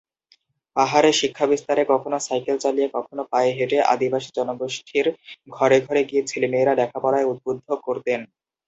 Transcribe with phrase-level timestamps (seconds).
[0.75, 5.05] পাহাড়ে শিক্ষা বিস্তারে কখনো সাইকেল চালিয়ে কখনো পায়ে হেঁটে আদিবাসী জনগোষ্ঠীর
[5.49, 8.19] ঘরে ঘরে গিয়ে ছেলেমেয়েদের পড়ালেখায় উদ্বুদ্ধ করতেন।